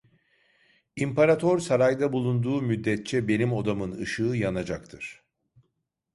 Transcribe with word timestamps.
İmparator 0.95 1.59
sarayda 1.59 2.13
bulunduğu 2.13 2.61
müddetçe 2.61 3.27
benim 3.27 3.53
odamın 3.53 3.91
ışığı 3.91 4.23
yanacaktır. 4.23 5.23